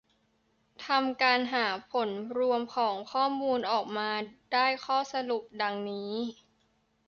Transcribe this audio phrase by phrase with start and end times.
[0.85, 4.11] ทำการหาผลรวมของข้อมูลออกมา
[4.53, 6.13] ได้ข้อสรุปดังนี้